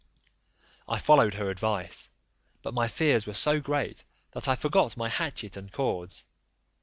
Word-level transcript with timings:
I 0.89 0.97
followed 0.97 1.35
her 1.35 1.51
advice, 1.51 2.09
but 2.63 2.73
my 2.73 2.87
fears 2.87 3.27
were 3.27 3.35
so 3.35 3.59
great, 3.59 4.03
that 4.31 4.47
I 4.47 4.55
forgot 4.55 4.97
my 4.97 5.09
hatchet 5.09 5.55
and 5.55 5.71
cords. 5.71 6.25